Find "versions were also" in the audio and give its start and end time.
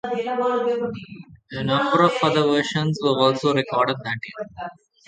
2.41-3.53